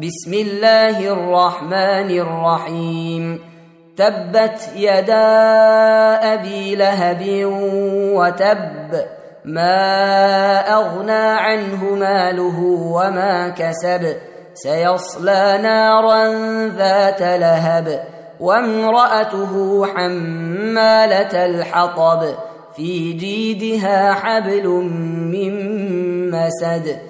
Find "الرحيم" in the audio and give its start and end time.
2.10-3.40